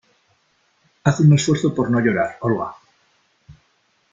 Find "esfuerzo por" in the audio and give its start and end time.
1.31-1.91